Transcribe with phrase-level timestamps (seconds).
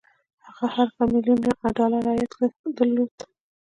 [0.47, 2.31] هغه هر کال ميليونونه ډالر عايد
[2.77, 3.13] درلود.